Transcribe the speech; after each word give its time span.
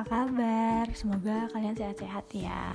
apa 0.00 0.24
kabar? 0.24 0.88
Semoga 0.96 1.44
kalian 1.52 1.76
sehat-sehat 1.76 2.24
ya. 2.32 2.72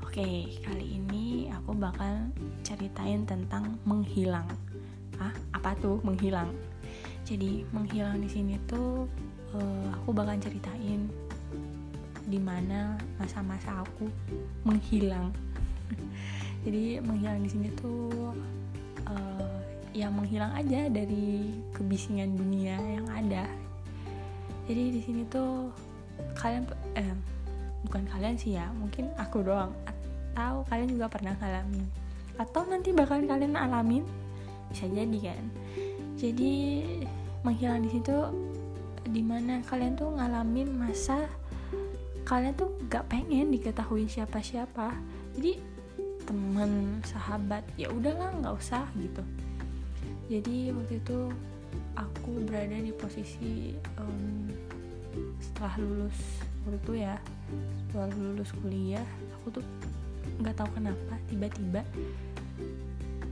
Oke, 0.00 0.56
kali 0.64 0.96
ini 0.96 1.52
aku 1.52 1.76
bakal 1.76 2.32
ceritain 2.64 3.28
tentang 3.28 3.76
menghilang. 3.84 4.48
Ah, 5.20 5.36
apa 5.52 5.76
tuh 5.84 6.00
menghilang? 6.00 6.48
Jadi 7.28 7.68
menghilang 7.76 8.24
di 8.24 8.28
sini 8.32 8.56
tuh 8.64 9.04
uh, 9.52 9.88
aku 10.00 10.16
bakal 10.16 10.32
ceritain 10.40 11.12
di 12.24 12.40
mana 12.40 12.96
masa-masa 13.20 13.84
aku 13.84 14.08
menghilang. 14.64 15.36
Jadi 16.64 17.04
menghilang 17.04 17.44
di 17.44 17.52
sini 17.52 17.68
tuh 17.76 18.32
uh, 19.04 19.60
yang 19.92 20.16
menghilang 20.16 20.56
aja 20.56 20.88
dari 20.88 21.52
kebisingan 21.76 22.32
dunia 22.32 22.80
yang 22.80 23.08
ada 23.12 23.44
jadi 24.66 24.98
di 24.98 24.98
sini 24.98 25.22
tuh 25.30 25.70
kalian 26.36 26.64
eh 26.94 27.12
bukan 27.86 28.02
kalian 28.10 28.36
sih 28.36 28.58
ya 28.58 28.68
mungkin 28.76 29.10
aku 29.16 29.42
doang. 29.42 29.72
Atau 30.36 30.66
kalian 30.68 30.92
juga 30.92 31.06
pernah 31.08 31.34
ngalamin. 31.38 31.86
Atau 32.36 32.68
nanti 32.68 32.92
bakal 32.92 33.24
kalian 33.24 33.56
alamin. 33.56 34.04
Bisa 34.68 34.88
jadi 34.90 35.18
kan? 35.32 35.44
Jadi 36.16 36.82
menghilang 37.46 37.84
di 37.86 37.90
situ 37.92 38.16
di 39.06 39.22
mana 39.22 39.62
kalian 39.62 39.94
tuh 39.94 40.10
ngalamin 40.18 40.66
masa 40.74 41.30
kalian 42.26 42.58
tuh 42.58 42.74
gak 42.90 43.06
pengen 43.06 43.54
diketahui 43.54 44.10
siapa-siapa. 44.10 44.90
Jadi 45.38 45.62
teman 46.26 46.98
sahabat 47.06 47.62
ya 47.78 47.86
udahlah 47.94 48.34
nggak 48.42 48.54
usah 48.58 48.82
gitu. 48.98 49.22
Jadi 50.26 50.74
waktu 50.74 50.98
itu 50.98 51.30
aku 51.94 52.42
berada 52.50 52.74
di 52.82 52.90
posisi 52.90 53.78
um, 54.02 54.50
setelah 55.40 55.74
lulus 55.80 56.18
waktu 56.64 56.78
itu 56.82 56.92
ya 57.06 57.14
setelah 57.86 58.08
lulus 58.16 58.50
kuliah 58.62 59.06
aku 59.40 59.60
tuh 59.60 59.64
nggak 60.42 60.56
tahu 60.58 60.68
kenapa 60.76 61.14
tiba-tiba 61.30 61.82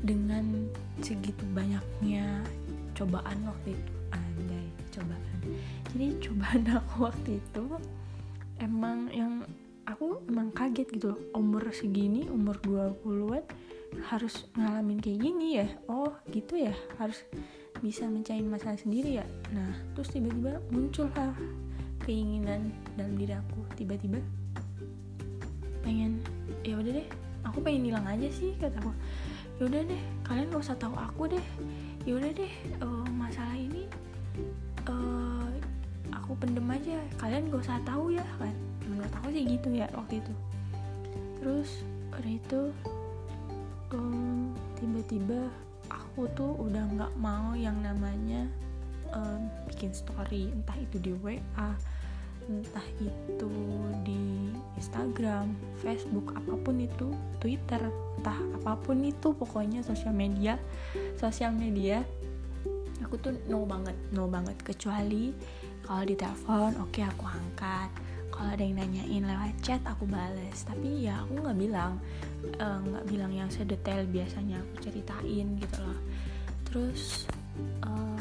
dengan 0.05 0.69
segitu 1.01 1.45
banyaknya 1.57 2.45
cobaan 2.93 3.41
waktu 3.49 3.73
itu 3.73 3.93
andai 4.13 4.67
cobaan. 4.93 5.39
Jadi 5.93 6.07
cobaan 6.23 6.63
aku 6.79 6.95
waktu 7.09 7.31
itu 7.41 7.65
emang 8.61 9.09
yang 9.11 9.43
aku 9.89 10.21
emang 10.29 10.53
kaget 10.53 10.89
gitu 10.93 11.17
umur 11.33 11.69
segini 11.73 12.29
umur 12.29 12.57
20-an 12.63 13.45
harus 14.13 14.45
ngalamin 14.55 15.01
kayak 15.01 15.21
gini 15.25 15.49
ya? 15.65 15.69
Oh 15.89 16.13
gitu 16.31 16.61
ya 16.61 16.77
harus 17.01 17.25
bisa 17.81 18.05
mencahin 18.07 18.49
masalah 18.49 18.77
sendiri 18.77 19.25
ya? 19.25 19.27
Nah 19.57 19.73
terus 19.97 20.13
tiba-tiba 20.13 20.61
muncul 20.69 21.09
lah 21.17 21.33
keinginan 22.05 22.71
dalam 22.95 23.17
diri 23.17 23.35
aku. 23.35 23.61
Tiba-tiba 23.75 24.21
pengen 25.85 26.21
ya 26.65 26.81
udah 26.81 26.93
deh 26.97 27.09
aku 27.45 27.61
pengen 27.61 27.93
hilang 27.93 28.07
aja 28.09 28.29
sih 28.31 28.53
kata 28.61 28.79
aku. 28.81 28.93
Ya 29.61 29.63
udah 29.69 29.81
deh 29.89 30.03
kalian 30.25 30.53
gak 30.53 30.65
usah 30.65 30.77
tahu 30.79 30.95
aku 30.95 31.23
deh. 31.35 31.45
Ya 32.05 32.13
udah 32.21 32.31
deh 32.31 32.53
uh, 32.85 33.09
masalah 33.17 33.57
ini 33.57 33.89
uh, 34.87 35.49
aku 36.13 36.37
pendem 36.37 36.69
aja. 36.71 37.01
Kalian 37.19 37.49
gak 37.49 37.65
usah 37.65 37.81
tahu 37.83 38.15
ya 38.15 38.25
kan. 38.37 38.55
Menurut 38.85 39.13
aku 39.19 39.33
sih 39.33 39.45
gitu 39.49 39.69
ya 39.73 39.89
waktu 39.97 40.21
itu. 40.21 40.33
Terus 41.41 41.71
udah 42.15 42.31
itu 42.31 42.61
um, 43.93 44.55
tiba-tiba 44.79 45.51
aku 45.91 46.31
tuh 46.33 46.53
udah 46.63 46.85
nggak 46.95 47.13
mau 47.19 47.53
yang 47.59 47.75
namanya 47.83 48.47
um, 49.13 49.51
bikin 49.85 50.01
story 50.01 50.49
entah 50.49 50.81
itu 50.81 50.97
di 50.97 51.13
WA 51.21 51.77
entah 52.49 52.89
itu 53.01 53.53
di 54.05 54.53
Instagram, 54.77 55.49
Facebook, 55.81 56.37
apa 56.37 56.61
pun 56.61 56.77
itu, 56.77 57.09
Twitter, 57.41 57.81
entah 58.21 58.37
apa 58.37 58.77
pun 58.81 59.01
itu 59.01 59.33
pokoknya 59.33 59.81
sosial 59.81 60.13
media, 60.13 60.61
sosial 61.17 61.57
media 61.57 62.05
aku 63.01 63.17
tuh 63.21 63.33
no 63.49 63.65
banget, 63.69 63.97
no 64.13 64.25
banget. 64.29 64.57
Kecuali 64.61 65.33
kalau 65.85 66.05
di 66.05 66.17
telepon 66.17 66.73
oke 66.81 66.93
okay, 66.93 67.05
aku 67.05 67.25
angkat. 67.29 67.89
Kalau 68.29 68.51
ada 68.53 68.61
yang 68.61 68.77
nanyain 68.77 69.25
lewat 69.25 69.57
chat 69.65 69.81
aku 69.85 70.05
bales. 70.05 70.65
Tapi 70.69 71.09
ya 71.09 71.25
aku 71.25 71.45
nggak 71.45 71.59
bilang 71.61 71.97
eh, 72.45 72.77
nggak 72.85 73.05
uh, 73.05 73.09
bilang 73.09 73.33
yang 73.33 73.49
sedetail 73.49 74.05
biasanya 74.09 74.61
aku 74.61 74.85
ceritain 74.85 75.49
gitu 75.57 75.79
loh. 75.81 76.01
Terus 76.69 77.25
uh, 77.89 78.14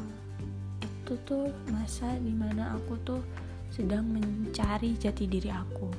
itu 1.13 1.21
tuh 1.29 1.45
masa 1.69 2.09
di 2.17 2.33
mana 2.33 2.73
aku 2.73 2.97
tuh 3.05 3.21
sedang 3.69 4.01
mencari 4.01 4.97
jati 4.97 5.29
diri 5.29 5.53
aku. 5.53 5.93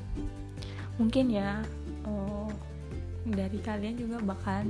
Mungkin 0.98 1.30
ya 1.30 1.62
uh, 2.02 2.50
dari 3.22 3.62
kalian 3.62 3.94
juga 3.94 4.18
bakal 4.18 4.66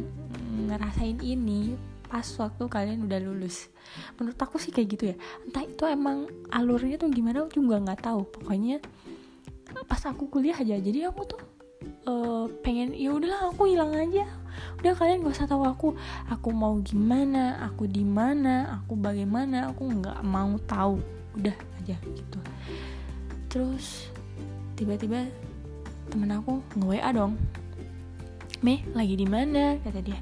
ngerasain 0.68 1.24
ini 1.24 1.72
pas 2.12 2.28
waktu 2.36 2.68
kalian 2.68 3.08
udah 3.08 3.24
lulus. 3.24 3.72
Menurut 4.20 4.36
aku 4.36 4.60
sih 4.60 4.68
kayak 4.68 4.88
gitu 4.92 5.04
ya. 5.12 5.16
Entah 5.48 5.64
itu 5.64 5.84
emang 5.88 6.28
alurnya 6.52 7.00
tuh 7.00 7.08
gimana 7.08 7.48
aku 7.48 7.64
juga 7.64 7.80
nggak 7.80 8.04
tahu. 8.04 8.28
Pokoknya 8.28 8.84
pas 9.88 10.04
aku 10.04 10.28
kuliah 10.28 10.60
aja 10.60 10.76
jadi 10.76 11.08
aku 11.08 11.24
tuh 11.24 11.40
uh, 12.04 12.52
pengen 12.60 12.92
ya 12.92 13.16
udahlah 13.16 13.48
aku 13.48 13.64
hilang 13.64 13.96
aja 13.96 14.28
udah 14.80 14.92
kalian 14.96 15.24
gak 15.24 15.34
usah 15.36 15.48
tahu 15.48 15.64
aku. 15.64 15.88
Aku 16.28 16.52
mau 16.52 16.76
gimana 16.80 17.60
aku 17.64 17.88
di 17.88 18.04
mana 18.04 18.80
aku 18.80 18.98
bagaimana 18.98 19.72
aku 19.72 19.88
nggak 19.88 20.20
mau 20.24 20.54
tahu. 20.68 21.00
Udah 21.36 21.56
aja 21.80 21.96
gitu. 22.00 22.38
Terus 23.48 24.10
tiba-tiba 24.74 25.28
temen 26.10 26.30
aku 26.34 26.60
nge 26.76 26.86
WA 26.86 27.10
dong. 27.14 27.38
Meh 28.64 28.80
lagi 28.96 29.14
di 29.14 29.26
mana? 29.28 29.76
kata 29.80 30.00
dia. 30.00 30.20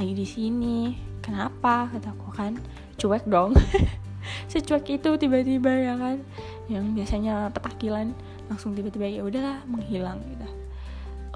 Lagi 0.00 0.12
di 0.16 0.26
sini. 0.26 0.96
Kenapa? 1.20 1.92
kata 1.92 2.12
aku 2.12 2.28
kan. 2.32 2.56
Cuek 2.96 3.24
dong. 3.28 3.54
Secuek 4.50 5.00
itu 5.00 5.10
tiba-tiba 5.16 5.72
ya 5.72 5.94
kan. 5.96 6.20
Yang 6.68 6.84
biasanya 6.96 7.48
petakilan 7.52 8.12
langsung 8.48 8.72
tiba-tiba 8.72 9.06
ya 9.08 9.22
udahlah 9.24 9.60
menghilang 9.68 10.20
gitu. 10.24 10.48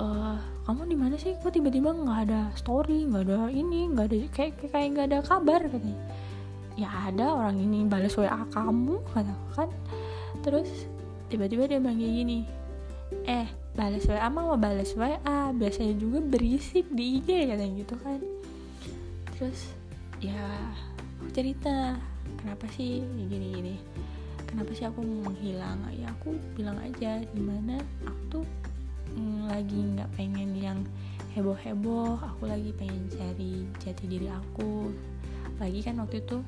Uh, 0.00 0.41
kamu 0.62 0.83
di 0.87 0.97
mana 0.97 1.15
sih? 1.19 1.34
Kok 1.43 1.50
tiba-tiba 1.50 1.91
nggak 1.91 2.19
ada 2.31 2.41
story 2.55 3.06
nggak 3.11 3.23
ada 3.27 3.50
ini 3.50 3.91
nggak 3.91 4.06
ada 4.06 4.17
kayak 4.31 4.53
kayak 4.71 4.89
nggak 4.95 5.06
ada 5.11 5.19
kabar 5.27 5.61
katanya. 5.67 5.99
Ya 6.78 6.89
ada 6.89 7.37
orang 7.37 7.61
ini 7.61 7.84
balas 7.84 8.17
wa 8.17 8.47
kamu 8.49 9.03
kata 9.12 9.34
kan. 9.59 9.69
Terus 10.41 10.89
tiba-tiba 11.28 11.69
dia 11.69 11.78
bilang 11.83 11.99
gini 11.99 12.47
eh 13.28 13.45
balas 13.77 14.09
wa 14.09 14.28
mau 14.33 14.56
balas 14.56 14.97
wa 14.97 15.17
biasanya 15.53 15.95
juga 16.01 16.25
berisik 16.25 16.89
di 16.89 17.21
IG 17.21 17.28
katanya 17.53 17.72
gitu 17.83 17.95
kan. 18.01 18.21
Terus 19.37 19.75
ya 20.22 20.39
aku 21.19 21.28
cerita 21.34 21.99
kenapa 22.41 22.71
sih 22.72 23.03
gini 23.03 23.47
gini? 23.53 23.75
Kenapa 24.49 24.71
sih 24.77 24.84
aku 24.89 25.03
menghilang? 25.03 25.81
Ya 25.93 26.09
aku 26.12 26.37
bilang 26.56 26.77
aja 26.81 27.21
di 27.21 27.43
mana 27.43 27.81
aku 28.05 28.21
tuh 28.28 28.47
mm, 29.17 29.49
lagi 29.49 29.78
nggak 29.78 30.11
pengen 30.17 30.50
yang 30.56 30.78
heboh 31.33 31.56
heboh 31.56 32.21
aku 32.21 32.45
lagi 32.45 32.73
pengen 32.77 33.09
cari 33.09 33.65
jati 33.81 34.05
diri 34.05 34.28
aku. 34.28 34.93
Lagi 35.56 35.81
kan 35.81 36.00
waktu 36.00 36.21
itu 36.21 36.45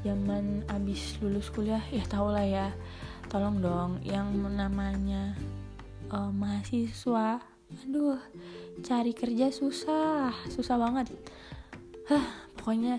zaman 0.00 0.64
abis 0.72 1.20
lulus 1.20 1.52
kuliah 1.52 1.82
ya 1.92 2.00
tau 2.08 2.32
lah 2.32 2.44
ya 2.44 2.72
tolong 3.28 3.60
dong 3.60 4.00
yang 4.00 4.32
namanya 4.32 5.36
uh, 6.08 6.32
mahasiswa 6.32 7.44
aduh 7.70 8.18
cari 8.82 9.12
kerja 9.14 9.52
susah 9.52 10.32
susah 10.50 10.76
banget. 10.80 11.12
Hah, 12.10 12.26
pokoknya 12.58 12.98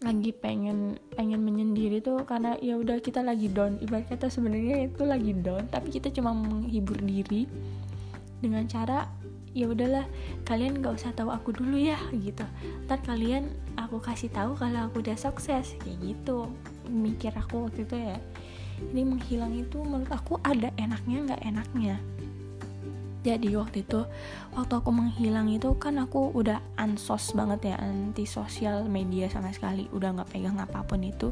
lagi 0.00 0.32
pengen 0.32 0.96
pengen 1.12 1.44
menyendiri 1.44 2.00
tuh 2.00 2.24
karena 2.24 2.56
ya 2.62 2.78
udah 2.78 3.02
kita 3.02 3.20
lagi 3.24 3.50
down. 3.50 3.76
Ibarat 3.82 4.12
kata 4.12 4.30
sebenarnya 4.30 4.86
itu 4.86 5.02
lagi 5.02 5.34
down 5.34 5.66
tapi 5.72 5.90
kita 5.90 6.14
cuma 6.14 6.30
menghibur 6.30 7.00
diri 7.02 7.50
dengan 8.40 8.64
cara 8.66 9.08
ya 9.50 9.66
udahlah 9.66 10.06
kalian 10.46 10.78
gak 10.78 10.94
usah 11.02 11.12
tahu 11.14 11.30
aku 11.30 11.54
dulu 11.54 11.76
ya 11.76 11.98
gitu. 12.14 12.44
Ntar 12.86 13.02
kalian 13.04 13.50
aku 13.76 13.98
kasih 14.00 14.30
tahu 14.30 14.54
kalau 14.56 14.88
aku 14.88 15.02
udah 15.04 15.16
sukses 15.18 15.76
kayak 15.80 15.98
gitu. 16.00 16.50
Mikir 16.90 17.34
aku 17.36 17.68
waktu 17.68 17.86
itu 17.86 17.96
ya. 17.96 18.18
Ini 18.80 19.02
menghilang 19.04 19.52
itu 19.52 19.76
menurut 19.84 20.08
aku 20.08 20.40
ada 20.40 20.72
enaknya 20.80 21.18
nggak 21.28 21.42
enaknya. 21.44 21.96
Jadi 23.20 23.52
waktu 23.52 23.84
itu 23.84 24.00
waktu 24.56 24.72
aku 24.80 24.88
menghilang 24.88 25.52
itu 25.52 25.76
kan 25.76 26.00
aku 26.00 26.32
udah 26.32 26.64
ansos 26.80 27.36
banget 27.36 27.68
ya 27.68 27.76
anti 27.76 28.24
sosial 28.24 28.88
media 28.88 29.28
sama 29.28 29.52
sekali 29.52 29.84
udah 29.92 30.16
nggak 30.16 30.30
pegang 30.32 30.56
apa 30.56 30.80
pun 30.88 31.04
itu. 31.04 31.28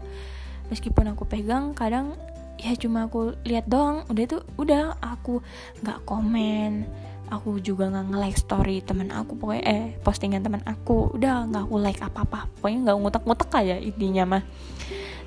Meskipun 0.68 1.16
aku 1.16 1.24
pegang 1.24 1.72
kadang 1.72 2.12
ya 2.58 2.74
cuma 2.74 3.06
aku 3.06 3.38
lihat 3.46 3.70
doang. 3.70 4.04
Udah 4.10 4.22
itu 4.22 4.38
udah 4.58 4.98
aku 5.00 5.40
nggak 5.82 5.98
komen. 6.04 6.84
Aku 7.28 7.60
juga 7.60 7.92
nggak 7.92 8.06
nge-like 8.08 8.40
story 8.40 8.80
teman 8.80 9.12
aku 9.12 9.36
pokoknya 9.36 9.64
eh 9.68 9.84
postingan 10.00 10.42
teman 10.42 10.64
aku. 10.64 11.12
Udah 11.14 11.46
nggak 11.46 11.64
aku 11.68 11.76
like 11.78 12.00
apa 12.02 12.24
apa 12.24 12.40
pokoknya 12.58 12.78
nggak 12.88 12.96
ngutak-ngutak 12.98 13.50
aja 13.52 13.76
intinya 13.78 14.24
mah. 14.36 14.42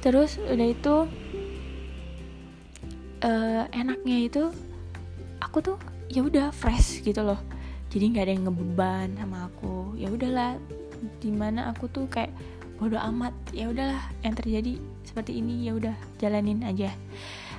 Terus 0.01 0.41
udah 0.41 0.67
itu 0.67 0.95
uh, 3.21 3.63
enaknya 3.69 4.17
itu 4.25 4.43
aku 5.37 5.57
tuh 5.61 5.77
ya 6.09 6.25
udah 6.25 6.49
fresh 6.49 7.05
gitu 7.05 7.21
loh. 7.21 7.37
Jadi 7.93 8.03
nggak 8.17 8.23
ada 8.25 8.33
yang 8.33 8.43
ngebeban 8.49 9.07
sama 9.15 9.37
aku. 9.47 9.93
Ya 9.95 10.09
udahlah 10.09 10.57
di 11.21 11.29
mana 11.29 11.69
aku 11.69 11.85
tuh 11.85 12.09
kayak 12.09 12.33
bodo 12.81 12.97
amat. 12.97 13.33
Ya 13.53 13.69
udahlah 13.69 14.01
yang 14.25 14.33
terjadi 14.33 14.81
seperti 15.11 15.43
ini 15.43 15.67
ya 15.67 15.75
udah 15.75 15.95
jalanin 16.23 16.63
aja. 16.63 16.95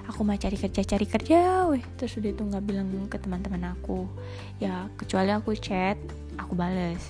Aku 0.08 0.24
mau 0.24 0.34
cari 0.34 0.56
kerja 0.56 0.82
cari 0.82 1.04
kerja 1.04 1.68
weh. 1.68 1.84
Terus 2.00 2.16
udah 2.16 2.30
itu 2.32 2.42
nggak 2.42 2.64
bilang 2.64 2.88
ke 3.06 3.20
teman-teman 3.20 3.76
aku. 3.76 4.08
Ya 4.56 4.88
kecuali 4.96 5.28
aku 5.30 5.52
chat 5.54 6.00
aku 6.40 6.56
bales. 6.56 7.04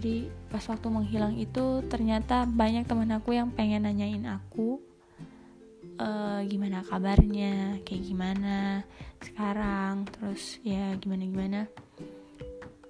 Jadi 0.00 0.32
pas 0.48 0.64
waktu 0.64 0.88
menghilang 0.88 1.36
itu 1.36 1.84
ternyata 1.86 2.48
banyak 2.48 2.88
teman 2.88 3.12
aku 3.12 3.36
yang 3.36 3.52
pengen 3.52 3.84
nanyain 3.84 4.24
aku 4.24 4.80
uh, 6.00 6.40
gimana 6.48 6.80
kabarnya 6.82 7.78
kayak 7.84 8.02
gimana 8.02 8.82
sekarang 9.20 10.08
terus 10.08 10.56
ya 10.64 10.96
gimana 10.96 11.22
gimana 11.28 11.60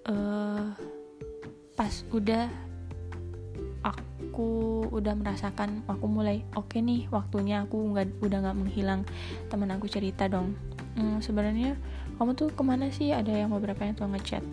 uh, 0.07 0.71
pas 1.75 1.95
udah 2.15 2.47
aku 3.81 4.85
udah 4.93 5.17
merasakan 5.17 5.85
aku 5.89 6.07
mulai 6.07 6.45
oke 6.53 6.71
okay 6.71 6.85
nih 6.85 7.09
waktunya 7.09 7.65
aku 7.65 7.95
nggak 7.95 8.21
udah 8.23 8.39
nggak 8.45 8.59
menghilang. 8.59 9.01
Teman 9.49 9.73
aku 9.73 9.87
cerita 9.89 10.29
dong 10.29 10.55
hmm, 10.97 11.23
sebenarnya 11.25 11.77
kamu 12.21 12.37
tuh 12.37 12.53
ke 12.53 12.63
mana 12.63 12.93
sih? 12.93 13.15
Ada 13.15 13.33
yang 13.33 13.51
beberapa 13.51 13.81
yang 13.81 13.97
tuh 13.97 14.09
ngechat 14.11 14.45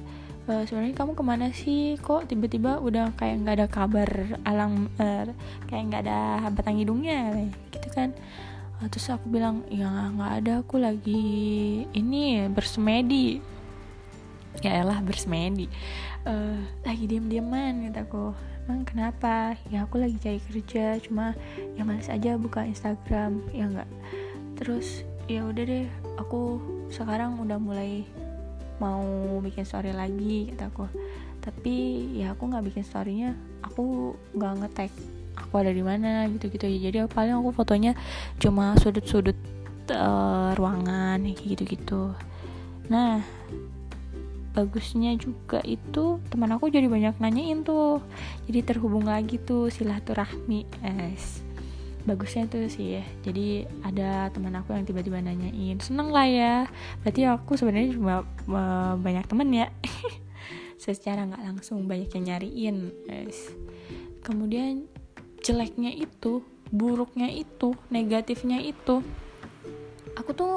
uh, 0.47 0.63
sebenarnya 0.63 0.95
kamu 0.95 1.11
ke 1.13 1.23
mana 1.23 1.47
sih? 1.51 1.99
Kok 1.99 2.31
tiba-tiba 2.31 2.79
udah 2.79 3.13
kayak 3.19 3.43
nggak 3.43 3.55
ada 3.59 3.67
kabar 3.67 4.09
alang 4.47 4.87
uh, 4.97 5.27
kayak 5.67 5.83
nggak 5.91 6.01
ada 6.07 6.19
batang 6.55 6.79
hidungnya? 6.79 7.51
Gitu 7.69 7.87
kan. 7.91 8.15
Uh, 8.79 8.87
terus 8.87 9.11
aku 9.11 9.27
bilang 9.27 9.67
ya 9.67 9.89
nggak 10.15 10.33
ada 10.43 10.53
aku 10.63 10.79
lagi 10.79 11.23
ini 11.91 12.47
bersemedi 12.49 13.56
ya 14.65 14.81
elah 14.81 14.99
bersemedi 15.05 15.69
uh, 16.25 16.59
lagi 16.83 17.05
diam-diaman 17.05 17.87
gitu 17.87 17.99
aku. 18.01 18.25
Emang 18.67 18.83
kenapa? 18.83 19.55
Ya 19.71 19.87
aku 19.87 19.95
lagi 20.01 20.19
cari 20.19 20.43
kerja 20.43 20.99
cuma 20.99 21.31
ya 21.79 21.87
males 21.87 22.11
aja 22.11 22.35
buka 22.35 22.67
Instagram. 22.67 23.39
Ya 23.55 23.71
nggak 23.71 23.89
terus 24.59 25.07
ya 25.29 25.45
udah 25.45 25.63
deh 25.63 25.87
aku 26.19 26.59
sekarang 26.91 27.39
udah 27.39 27.59
mulai 27.59 28.03
mau 28.77 29.03
bikin 29.41 29.65
story 29.65 29.93
lagi 29.93 30.53
kata 30.53 30.89
tapi 31.41 32.05
ya 32.19 32.35
aku 32.35 32.51
nggak 32.51 32.65
bikin 32.69 32.83
storynya 32.83 33.31
aku 33.63 34.13
nggak 34.35 34.53
ngetek 34.61 34.91
aku 35.37 35.53
ada 35.61 35.71
di 35.71 35.85
mana 35.85 36.27
gitu-gitu. 36.27 36.65
Ya 36.67 36.89
jadi 36.89 36.97
paling 37.07 37.37
aku 37.37 37.53
fotonya 37.53 37.93
cuma 38.41 38.75
sudut-sudut 38.81 39.37
uh, 39.93 40.51
ruangan 40.57 41.21
kayak 41.23 41.55
gitu-gitu. 41.55 42.11
Nah 42.89 43.21
bagusnya 44.57 45.13
juga 45.21 45.61
itu 45.61 46.17
teman 46.33 46.49
aku 46.49 46.73
jadi 46.73 46.89
banyak 46.89 47.21
nanyain 47.21 47.61
tuh. 47.61 48.01
Jadi 48.49 48.65
terhubung 48.65 49.05
lagi 49.05 49.37
tuh 49.37 49.69
silaturahmi 49.69 50.65
es. 50.81 51.45
Bagusnya 52.09 52.49
tuh 52.49 52.65
sih 52.65 52.97
ya. 52.97 53.05
Jadi 53.21 53.69
ada 53.85 54.33
teman 54.33 54.57
aku 54.57 54.73
yang 54.73 54.89
tiba-tiba 54.89 55.21
nanyain 55.21 55.77
seneng 55.77 56.09
lah 56.09 56.25
ya? 56.25 56.55
Berarti 57.05 57.21
aku 57.29 57.53
sebenarnya 57.53 57.93
cuma 57.93 58.25
banyak 58.97 59.29
temen 59.29 59.53
ya. 59.53 59.69
Secara 60.81 61.29
nggak 61.29 61.45
langsung 61.45 61.85
banyak 61.85 62.09
yang 62.17 62.25
nyariin 62.33 62.77
es. 63.13 63.53
Kemudian 64.25 64.89
jeleknya 65.45 65.93
itu 65.93 66.41
buruknya 66.73 67.29
itu 67.29 67.77
negatifnya 67.93 68.59
itu 68.59 68.99
aku 70.19 70.33
tuh 70.35 70.55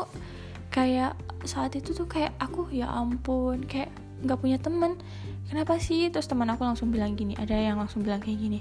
kayak 0.73 1.15
saat 1.45 1.73
itu 1.77 1.97
tuh 1.97 2.05
kayak 2.05 2.37
aku 2.37 2.69
ya 2.69 2.89
ampun 2.91 3.65
kayak 3.65 3.93
nggak 4.21 4.39
punya 4.41 4.59
temen. 4.61 5.01
Kenapa 5.49 5.81
sih? 5.83 6.07
Terus 6.13 6.31
teman 6.31 6.47
aku 6.53 6.63
langsung 6.63 6.95
bilang 6.95 7.19
gini 7.19 7.35
ada 7.35 7.57
yang 7.57 7.81
langsung 7.81 8.07
bilang 8.07 8.23
kayak 8.23 8.39
gini 8.39 8.61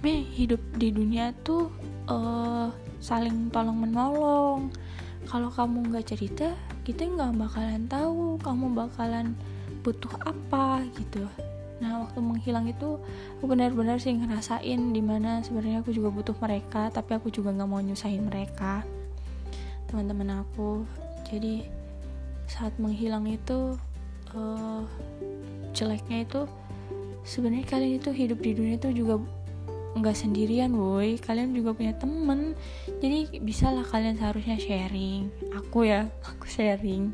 me 0.00 0.24
hidup 0.34 0.58
di 0.74 0.90
dunia 0.90 1.30
tuh 1.46 1.70
uh, 2.08 2.70
saling 3.02 3.50
tolong 3.50 3.78
menolong. 3.78 4.70
Kalau 5.26 5.50
kamu 5.54 5.92
nggak 5.92 6.06
cerita 6.14 6.54
kita 6.82 7.06
nggak 7.06 7.38
bakalan 7.38 7.86
tahu 7.86 8.38
kamu 8.42 8.74
bakalan 8.74 9.26
butuh 9.82 10.14
apa 10.22 10.82
gitu. 10.98 11.26
Nah 11.82 12.06
waktu 12.06 12.18
menghilang 12.22 12.66
itu 12.70 12.98
aku 13.38 13.44
benar-benar 13.50 13.98
sih 13.98 14.14
ngerasain 14.14 14.94
di 14.94 15.02
mana 15.02 15.42
sebenarnya 15.42 15.82
aku 15.82 15.90
juga 15.90 16.14
butuh 16.14 16.36
mereka 16.38 16.90
tapi 16.94 17.18
aku 17.18 17.30
juga 17.30 17.50
nggak 17.50 17.68
mau 17.70 17.82
nyusahin 17.82 18.26
mereka 18.26 18.86
teman-teman 19.90 20.42
aku. 20.46 20.86
Jadi 21.26 21.81
saat 22.52 22.76
menghilang 22.76 23.24
itu 23.24 23.80
uh, 24.36 24.84
jeleknya 25.72 26.28
itu 26.28 26.44
sebenarnya 27.24 27.64
kalian 27.64 27.96
itu 27.96 28.10
hidup 28.12 28.38
di 28.44 28.52
dunia 28.52 28.76
itu 28.76 28.92
juga 28.92 29.16
nggak 29.96 30.16
sendirian 30.16 30.72
woi. 30.76 31.16
Kalian 31.20 31.56
juga 31.56 31.72
punya 31.72 31.96
temen. 31.96 32.52
Jadi 33.00 33.40
bisalah 33.40 33.84
kalian 33.88 34.20
seharusnya 34.20 34.60
sharing. 34.60 35.32
Aku 35.56 35.88
ya 35.88 36.08
aku 36.28 36.44
sharing. 36.44 37.12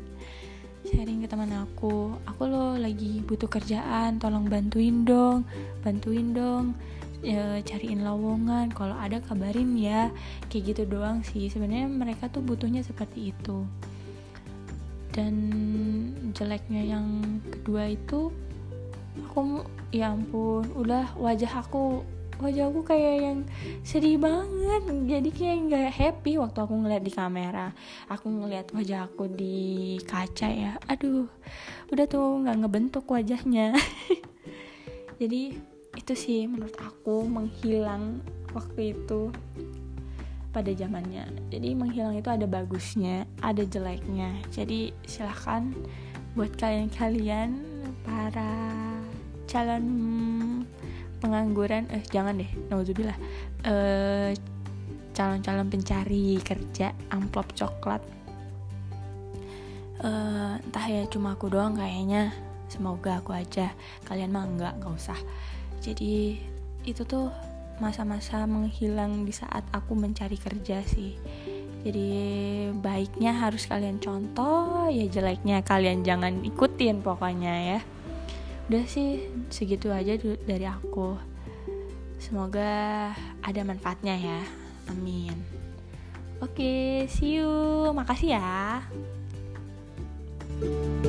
Sharing 0.87 1.23
ke 1.23 1.27
teman 1.31 1.51
aku. 1.55 2.19
Aku 2.27 2.41
lo 2.47 2.75
lagi 2.75 3.23
butuh 3.23 3.47
kerjaan 3.47 4.19
tolong 4.19 4.47
bantuin 4.47 5.03
dong 5.03 5.43
bantuin 5.83 6.31
dong 6.31 6.75
ya, 7.19 7.59
cariin 7.63 8.03
lowongan. 8.03 8.71
Kalau 8.71 8.95
ada 8.95 9.19
kabarin 9.23 9.75
ya 9.75 10.11
kayak 10.47 10.75
gitu 10.75 10.83
doang 10.87 11.23
sih. 11.23 11.51
Sebenarnya 11.51 11.87
mereka 11.87 12.31
tuh 12.31 12.43
butuhnya 12.43 12.83
seperti 12.83 13.35
itu 13.35 13.67
dan 15.13 15.33
jeleknya 16.37 16.97
yang 16.97 17.07
kedua 17.49 17.89
itu 17.89 18.29
aku 19.25 19.65
ya 19.89 20.13
ampun 20.13 20.69
udah 20.77 21.17
wajah 21.17 21.65
aku 21.65 22.05
wajah 22.39 22.71
aku 22.71 22.81
kayak 22.87 23.15
yang 23.19 23.39
sedih 23.83 24.15
banget. 24.15 24.83
Jadi 24.87 25.29
kayak 25.35 25.57
nggak 25.67 25.89
happy 25.91 26.39
waktu 26.39 26.59
aku 26.63 26.73
ngeliat 26.73 27.03
di 27.03 27.11
kamera. 27.11 27.75
Aku 28.07 28.31
ngeliat 28.31 28.71
wajah 28.71 29.11
aku 29.11 29.27
di 29.27 29.99
kaca 30.07 30.47
ya 30.47 30.79
aduh 30.87 31.27
udah 31.91 32.05
tuh 32.07 32.39
nggak 32.45 32.57
ngebentuk 32.63 33.05
wajahnya. 33.11 33.75
Jadi 35.19 35.59
itu 35.99 36.13
sih 36.15 36.47
menurut 36.47 36.79
aku 36.79 37.27
menghilang 37.27 38.23
waktu 38.55 38.95
itu 38.95 39.35
pada 40.49 40.71
zamannya. 40.73 41.29
Jadi 41.53 41.77
menghilang 41.77 42.17
itu 42.17 42.29
ada 42.29 42.45
bagusnya 42.49 43.25
ada 43.41 43.61
jeleknya. 43.65 44.33
Jadi 44.49 44.93
silahkan 45.05 45.73
buat 46.33 46.53
kalian-kalian 46.57 47.57
para 48.05 48.51
calon 49.49 49.85
pengangguran 51.19 51.89
eh 51.91 52.05
jangan 52.07 52.39
deh 52.39 52.47
nauzubillah 52.71 53.17
eh 53.67 54.31
calon-calon 55.19 55.67
pencari 55.67 56.39
kerja 56.39 56.95
amplop 57.11 57.51
coklat. 57.51 57.99
Eh, 59.99 60.53
entah 60.63 60.85
ya 60.87 61.03
cuma 61.11 61.35
aku 61.35 61.51
doang 61.51 61.75
kayaknya. 61.75 62.31
Semoga 62.71 63.19
aku 63.19 63.35
aja. 63.35 63.75
Kalian 64.07 64.31
mah 64.31 64.47
enggak 64.47 64.73
nggak 64.79 64.95
usah. 64.95 65.19
Jadi 65.83 66.39
itu 66.87 67.03
tuh 67.03 67.27
masa-masa 67.79 68.43
menghilang 68.45 69.23
di 69.23 69.33
saat 69.33 69.63
aku 69.71 69.95
mencari 69.95 70.35
kerja 70.35 70.83
sih. 70.83 71.15
Jadi 71.79 72.11
baiknya 72.75 73.31
harus 73.31 73.63
kalian 73.63 74.03
contoh 74.03 74.91
ya 74.91 75.07
jeleknya 75.07 75.63
kalian 75.63 76.03
jangan 76.03 76.43
ikutin 76.43 76.99
pokoknya 76.99 77.55
ya. 77.75 77.79
Udah 78.67 78.83
sih 78.85 79.25
segitu 79.47 79.89
aja 79.89 80.19
dari 80.19 80.67
aku. 80.67 81.15
Semoga 82.19 83.11
ada 83.41 83.61
manfaatnya 83.63 84.19
ya. 84.19 84.41
Amin. 84.91 85.39
Oke 86.43 87.07
see 87.07 87.39
you. 87.39 87.49
Makasih 87.95 88.35
ya. 88.35 88.83
thank 90.59 91.05
you 91.05 91.08